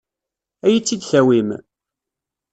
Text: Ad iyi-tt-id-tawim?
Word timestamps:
Ad 0.65 0.69
iyi-tt-id-tawim? 0.71 1.49